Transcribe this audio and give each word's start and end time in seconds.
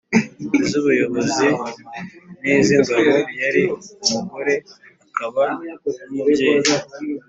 iz 0.59 0.69
ubuyobozi 0.79 1.47
n 2.41 2.43
iz 2.57 2.67
ingabo 2.75 3.11
Yari 3.41 3.63
umugore 4.03 4.53
akaba 5.05 5.43
n 6.09 6.09
umubyeyi 6.13 6.71